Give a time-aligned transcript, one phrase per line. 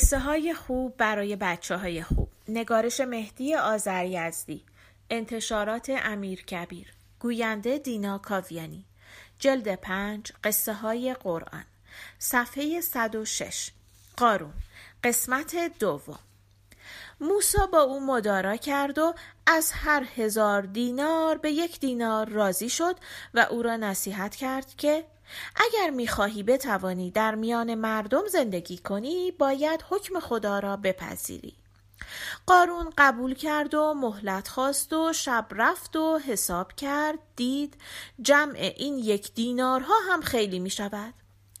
[0.00, 2.28] قصه های خوب برای بچه های خوب.
[2.48, 4.64] نگارش مهدی آذریزدی
[5.10, 6.86] انتشارات امیر کبیر.
[7.18, 8.84] گوینده دینا کاویانی.
[9.38, 11.64] جلد پنج قصه های قرآن.
[12.18, 13.70] صفحه 106
[14.16, 14.52] قارون.
[15.04, 16.18] قسمت دوم.
[17.20, 19.14] موسا با او مدارا کرد و
[19.46, 22.96] از هر هزار دینار به یک دینار راضی شد
[23.34, 25.04] و او را نصیحت کرد که
[25.56, 31.54] اگر می‌خواهی بتوانی در میان مردم زندگی کنی باید حکم خدا را بپذیری.
[32.46, 37.76] قارون قبول کرد و مهلت خواست و شب رفت و حساب کرد دید
[38.22, 41.14] جمع این یک دینارها هم خیلی می شود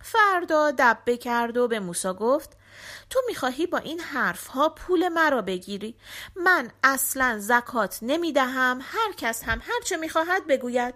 [0.00, 2.55] فردا دبه کرد و به موسا گفت
[3.10, 5.96] تو می‌خواهی با این حرف ها پول مرا بگیری.
[6.36, 10.94] من اصلا زکات نمی‌دهم هر کس هم هرچه می‌خواهد بگوید.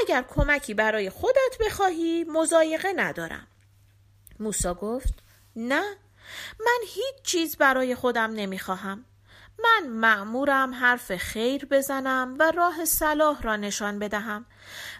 [0.00, 3.46] اگر کمکی برای خودت بخواهی مزایقه ندارم.
[4.40, 5.14] موسا گفت
[5.56, 5.96] نه
[6.60, 9.04] من هیچ چیز برای خودم نمی‌خواهم.
[9.58, 14.46] من معمورم حرف خیر بزنم و راه صلاح را نشان بدهم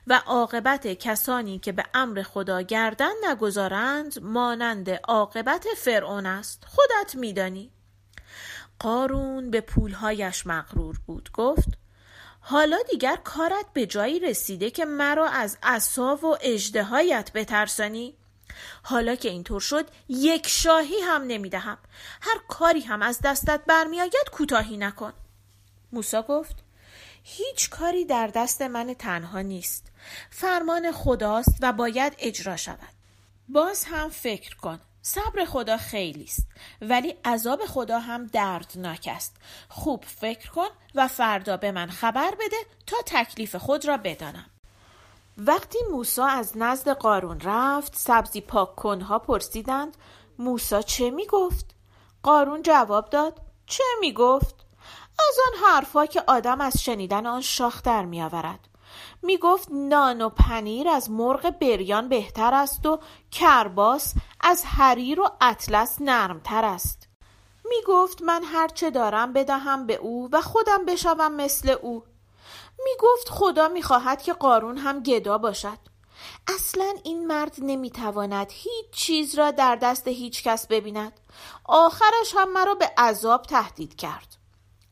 [0.06, 6.64] و عاقبت کسانی که به امر خدا گردن نگذارند مانند عاقبت فرعون است.
[6.66, 7.70] خودت میدانی.
[8.78, 11.30] قارون به پولهایش مغرور بود.
[11.32, 11.68] گفت
[12.40, 18.14] حالا دیگر کارت به جایی رسیده که مرا از عصا و اجدهایت بترسانی؟
[18.82, 21.78] حالا که اینطور شد یک شاهی هم نمی‌دهم.
[22.20, 25.12] هر کاری هم از دستت برمیآید کوتاهی نکن.
[25.92, 26.56] موسا گفت
[27.22, 29.92] هیچ کاری در دست من تنها نیست.
[30.30, 32.94] فرمان خداست و باید اجرا شود.
[33.48, 36.46] باز هم فکر کن صبر خدا خیلی است
[36.80, 39.36] ولی عذاب خدا هم دردناک است.
[39.68, 44.50] خوب فکر کن و فردا به من خبر بده تا تکلیف خود را بدانم.
[45.38, 49.96] وقتی موسا از نزد قارون رفت سبزی پاک کنها پرسیدند
[50.38, 51.74] موسا چه می گفت؟
[52.22, 54.66] قارون جواب داد چه می گفت؟
[55.18, 58.68] از آن حرفها که آدم از شنیدن آن شاخ در می آورد.
[59.22, 62.98] می گفت نان و پنیر از مرغ بریان بهتر است و
[63.30, 67.08] کرباس از حریر و اطلس نرمتر است.
[67.64, 72.04] می گفت من هرچه دارم بدهم به او و خودم بشوم مثل او.
[72.84, 75.78] می گفت خدا می خواهد که قارون هم گدا باشد.
[76.54, 81.20] اصلا این مرد نمی تواند هیچ چیز را در دست هیچ کس ببیند.
[81.64, 84.36] آخرش هم مرا به عذاب تهدید کرد.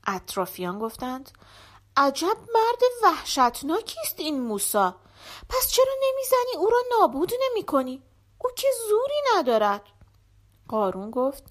[0.07, 1.31] اطرافیان گفتند
[1.97, 4.97] عجب مرد وحشتناکی است این موسا
[5.49, 8.03] پس چرا نمی‌زنی او را نابود نمی کنی؟
[8.39, 9.83] او که زوری ندارد
[10.69, 11.45] قارون گفت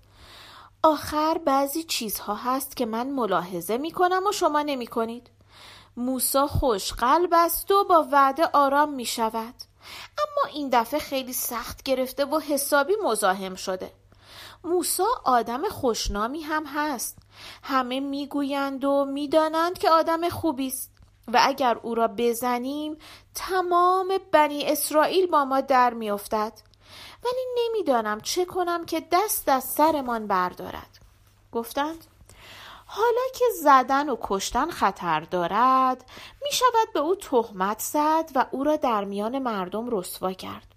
[0.84, 5.30] آخر بعضی چیزها هست که من ملاحظه می کنم و شما نمی کنید
[5.98, 9.56] موسا خوشقلب است و با وعده آرام می شود.
[10.18, 13.92] اما این دفعه خیلی سخت گرفته و حسابی مزاحم شده.
[14.64, 17.18] موسا آدم خوشنامی هم هست.
[17.64, 20.92] همه می‌گویند و می‌دانند که آدم خوبی است.
[21.28, 22.98] و اگر او را بزنیم
[23.36, 26.54] تمام بنی اسرائیل با ما در میافتد.
[27.26, 31.00] ولی نمی‌دانم چه کنم که دست از سرمان بردارد.
[31.52, 32.06] گفتند
[32.94, 36.06] حالا که زدن و کشتن خطر دارد
[36.44, 40.76] می شود به او تهمت زد و او را در میان مردم رسوا کرد.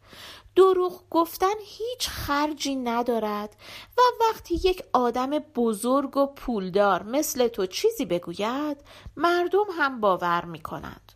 [0.57, 3.57] دروغ گفتن هیچ خرجی ندارد
[3.99, 8.77] و وقتی یک آدم بزرگ و پولدار مثل تو چیزی بگوید
[9.17, 11.13] مردم هم باور می کنند.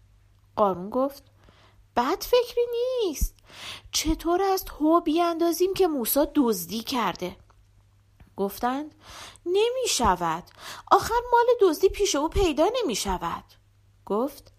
[0.57, 1.23] قارون گفت
[1.97, 3.35] بد فکری نیست.
[3.93, 7.37] چطور است هو بیاندازیم که موسا دزدی کرده؟
[8.39, 8.95] گفتند
[9.47, 10.43] نمی شود
[10.91, 13.45] آخر مال دزدی پیش او پیدا نمی شود
[14.07, 14.53] گفت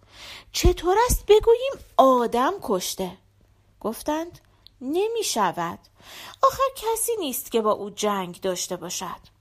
[0.52, 3.18] چطور است بگوییم آدم کشته؟
[3.80, 4.40] گفتند
[4.82, 5.80] نمی شود
[6.44, 9.40] آخر کسی نیست که با او جنگ داشته باشد.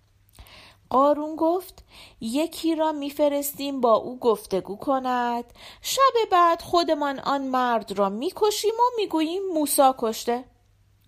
[0.91, 1.85] قارون گفت
[2.21, 5.45] یکی را میفرستیم با او گفتگو کند.
[5.83, 10.45] شب بعد خودمان آن مرد را می‌کشیم و می‌گوییم موسا کشته.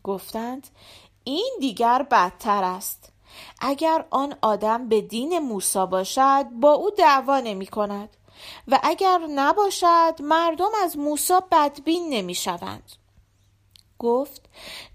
[0.05, 0.69] گفتند
[1.25, 3.10] این دیگر بدتر است.
[3.61, 8.17] اگر آن آدم به دین موسا باشد با او دعوا نمی کند.
[8.69, 12.93] و اگر نباشد مردم از موسا بدبین نمی شوند.
[13.99, 14.43] گفت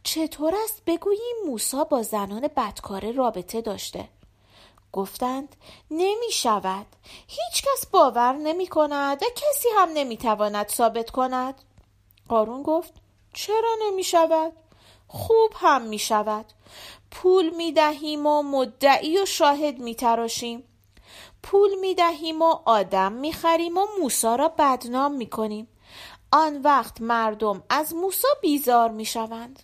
[0.04, 4.10] چطور است بگوییم موسا با زنان بدکاره رابطه داشته؟
[4.92, 5.56] گفتند
[5.92, 6.86] نمی شود.
[7.28, 11.62] هیچ کس باور نمی کند و کسی هم نمی تواند ثابت کند.
[12.30, 12.94] قارون گفت
[13.34, 14.54] چرا نمی شود؟
[15.08, 16.46] خوب هم می شود.
[17.16, 20.64] پول می دهیم و مدعی و شاهد می تراشیم
[21.44, 25.68] پول می دهیم و آدم می خریم و موسا را بدنام می کنیم
[26.32, 29.64] آن وقت مردم از موسا بیزار می شوند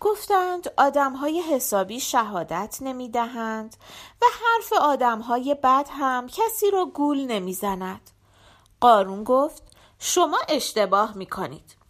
[0.00, 3.76] گفتند آدمهای حسابی شهادت نمی دهند
[4.22, 8.10] و حرف آدمهای بد هم کسی را گول نمی زند.
[8.80, 9.62] قارون گفت
[9.98, 11.85] شما اشتباه می کنید.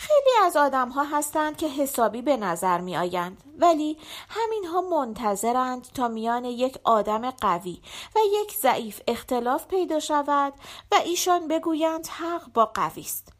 [0.00, 3.98] خیلی از آدم ها هستند که حسابی به نظر می آیند ولی
[4.28, 7.82] همین ها منتظرند تا میان یک آدم قوی
[8.16, 10.52] و یک ضعیف اختلاف پیدا شود
[10.92, 13.32] و ایشان بگویند حق با قوی است.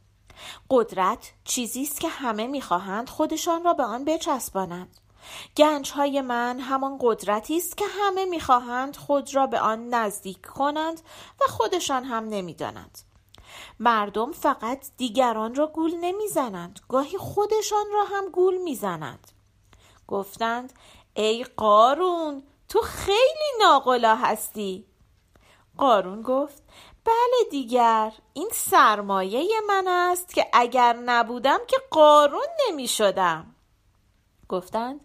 [0.70, 4.96] قدرت چیزی است که همه می‌خواهند خودشان را به آن بچسبانند
[5.56, 11.00] گنج های من همان قدرتی است که همه می‌خواهند خود را به آن نزدیک کنند
[11.40, 13.09] و خودشان هم نمی‌دانند
[13.78, 16.80] مردم فقط دیگران را گول نمی‌زنند.
[16.88, 19.30] گاهی خودشان را هم گول می‌زنند.
[20.08, 20.72] گفتند
[21.14, 24.86] ای قارون تو خیلی ناقلا هستی.
[25.78, 26.62] قارون گفت
[27.04, 33.54] بله دیگر این سرمایه من است که اگر نبودم که قارون نمی شدم
[34.48, 35.00] گفتند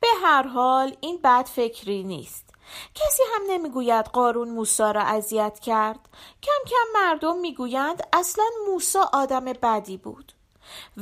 [0.00, 2.45] به هر حال این بد فکری نیست.
[2.94, 5.98] کسی هم نمی‌گوید قارون موسا را اذیت کرد؟
[6.42, 10.32] کم کم مردم می‌گویند اصلا موسا آدم بدی بود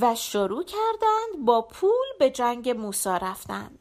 [0.01, 3.79] و شروع کردند با پول به جنگ موسا رفتند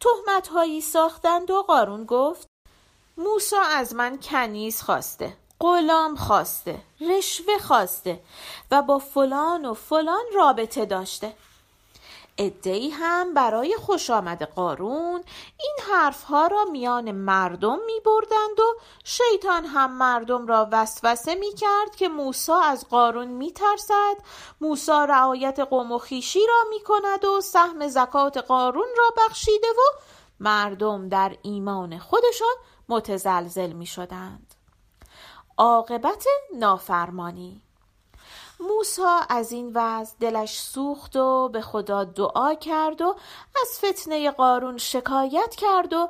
[0.00, 2.48] تهمت هایی ساختند و قارون گفت
[3.16, 8.20] موسا از من کنیز خواسته غلام خواسته رشوه خواسته
[8.70, 11.32] و با فلان و فلان رابطه داشته.
[12.38, 15.24] ادهی هم برای خوش آمد قارون.
[15.60, 21.96] این حرفها را میان مردم می بردند و شیطان هم مردم را وسوسه می کرد
[21.96, 24.16] که موسا از قارون می ترسد
[24.60, 30.00] موسا رعایت قوم و خیشی را می کند و سهم زکات قارون را بخشیده و
[30.40, 32.54] مردم در ایمان خودشان
[32.88, 34.54] متزلزل می شدند
[35.58, 37.60] عاقبت نافرمانی.
[38.60, 43.16] موسا از این وضع دلش سوخت و به خدا دعا کرد و
[43.62, 46.08] از فتنه قارون شکایت کرد و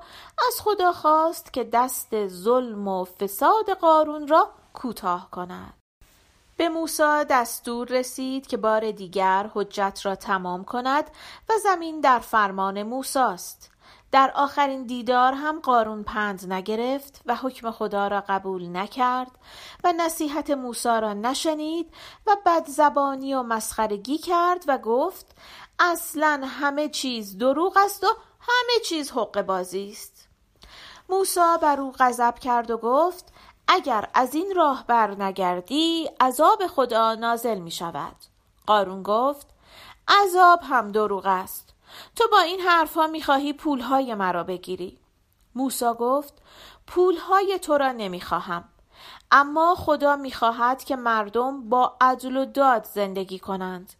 [0.49, 5.75] از خدا خواست که دست ظلم و فساد قارون را کوتاه کند.
[6.56, 11.05] به موسی دستور رسید که بار دیگر حجت را تمام کند
[11.49, 13.73] و زمین در فرمان موساست.
[14.14, 19.31] در آخرین دیدار هم قارون پند نگرفت و حکم خدا را قبول نکرد
[19.84, 21.94] و نصیحت موسی را نشنید
[22.26, 25.37] و بدزبانی و مسخرگی کرد و گفت
[25.78, 28.06] اصلا همه چیز دروغ است و
[28.40, 30.28] همه چیز حق بازی است.
[31.08, 33.32] موسی بر او غضب کرد و گفت
[33.69, 38.17] اگر از این راه بر نگردی عذاب خدا نازل می شود
[38.67, 39.46] قارون گفت
[40.08, 41.73] عذاب هم دروغ است.
[42.17, 44.99] تو با این حرفها می‌خواهی پولهای مرا بگیری.
[45.55, 46.43] موسا گفت
[46.87, 48.64] پولهای تو را نمی‌خواهم.
[49.31, 53.93] اما خدا می‌خواهد که مردم با عدل و داد زندگی کنند.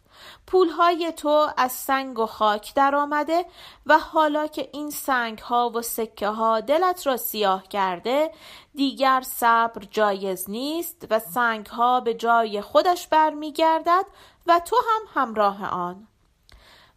[0.47, 3.45] پولهای تو از سنگ و خاک در آمده
[3.85, 8.31] و حالا که این سنگ ها و سکه ها دلت را سیاه کرده
[8.75, 14.05] دیگر صبر جایز نیست و سنگ ها به جای خودش برمیگردد
[14.47, 16.07] و تو هم همراه آن.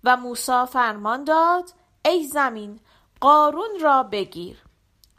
[0.05, 1.71] و موسی فرمان داد
[2.05, 2.81] ای زمین
[3.21, 4.63] قارون را بگیر.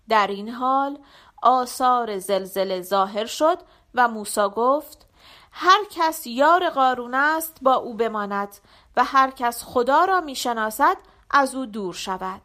[0.10, 1.00] در این حال
[1.42, 3.58] آثار زلزله ظاهر شد
[3.96, 5.06] و موسی گفت
[5.52, 8.58] هر کس یار قارون است با او بماند
[8.96, 10.98] و هر کس خدا را می‌شناسد
[11.32, 12.42] از او دور شود.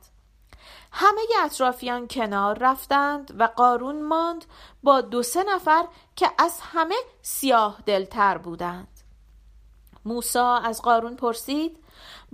[0.93, 4.45] همه اطرافیان کنار رفتند و قارون ماند
[4.83, 5.85] با دو سه نفر
[6.17, 9.01] که از همه سیاه دلتر بودند.
[10.05, 11.84] موسی از قارون پرسید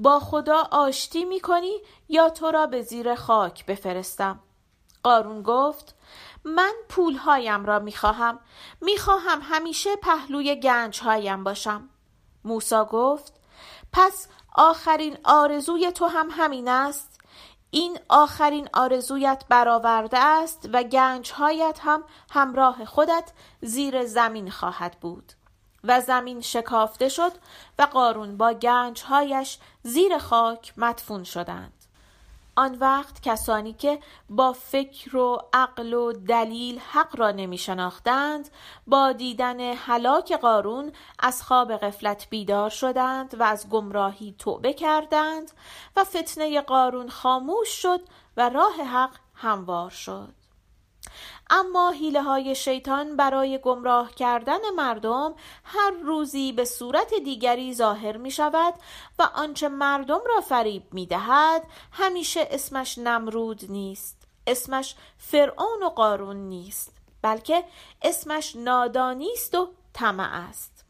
[0.01, 1.79] با خدا آشتی می کنی
[2.09, 4.41] یا تو را به زیر خاک بفرستم؟
[5.03, 5.95] قارون گفت
[6.45, 8.39] من پولهایم را می خواهم
[8.81, 11.89] می خواهم همیشه پهلوی گنج هایم باشم.
[12.45, 13.33] موسا گفت
[13.93, 17.21] پس آخرین آرزوی تو هم همین است.
[17.71, 25.33] این آخرین آرزویت برآورده است و گنجهایت هم همراه خودت زیر زمین خواهد بود.
[25.85, 27.33] و زمین شکافته شد
[27.79, 31.73] و قارون با گنجهایش زیر خاک مدفون شدند.
[32.57, 33.99] آن وقت کسانی که
[34.31, 38.51] با فکر و عقل و دلیل حق را نمی شناختند
[38.87, 45.51] با دیدن هلاک قارون از خواب غفلت بیدار شدند و از گمراهی توبه کردند
[45.97, 48.01] و فتنه قارون خاموش شد
[48.37, 50.35] و راه حق هموار شد.
[51.51, 58.31] اما حیله های شیطان برای گمراه کردن مردم هر روزی به صورت دیگری ظاهر می
[58.31, 58.75] شود
[59.19, 66.37] و آنچه مردم را فریب می دهد همیشه اسمش نمرود نیست اسمش فرعون و قارون
[66.37, 67.65] نیست بلکه
[68.03, 70.85] اسمش نادانی است و طمع است.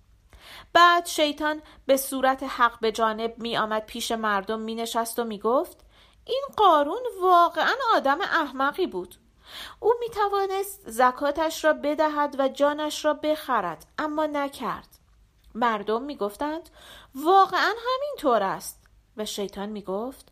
[0.73, 5.39] بعد شیطان به صورت حق به جانب می آمد پیش مردم می نشست و می
[5.39, 5.81] گفت
[6.25, 9.15] این قارون واقعا آدم احمقی بود.
[9.81, 14.89] او می توانست زکاتش را بدهد و جانش را بخرد اما نکرد.
[15.55, 16.71] مردم می گفتند
[17.15, 18.81] واقعا همینطور است.
[19.17, 20.29] و شیطان می گفت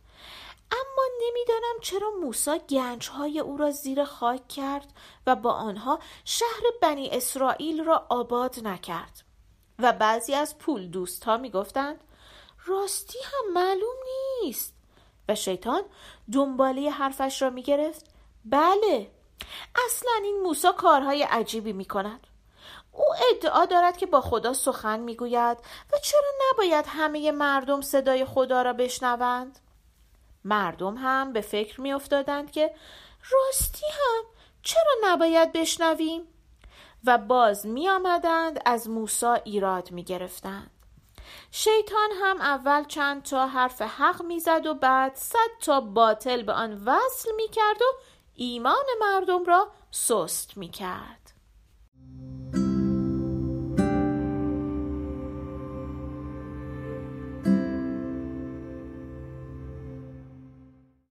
[0.73, 4.93] اما نمی‌دانم چرا موسی گنجهای او را زیر خاک کرد
[5.27, 9.23] و با آنها شهر بنی اسرائیل را آباد نکرد.
[9.79, 12.01] و بعضی از پول دوست ها می گفتند
[12.67, 13.97] راستی هم معلوم
[14.43, 14.75] نیست.
[15.29, 15.83] و شیطان
[16.33, 18.07] دنباله حرفش را می گرفت
[18.51, 19.11] بله
[19.87, 22.27] اصلا این موسا کارهای عجیبی می کند
[22.93, 25.59] او ادعا دارد که با خدا سخن می گوید
[25.93, 29.59] و چرا نباید همه مردم صدای خدا را بشنوند؟
[30.45, 32.75] مردم هم به فکر می افتادند که
[33.31, 34.25] راستی هم
[34.63, 36.23] چرا نباید بشنویم؟
[37.05, 40.71] و باز می آمدند از موسا ایراد می گرفتند.
[41.51, 46.83] شیطان هم اول چند تا حرف حق می‌زد و بعد صد تا باطل به آن
[46.85, 47.85] وصل می کرد و
[48.41, 51.28] ایمان مردم را سست می کرد.